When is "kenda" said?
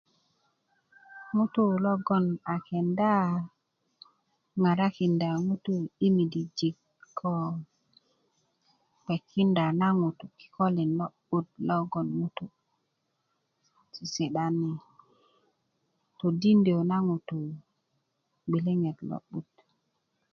2.67-3.11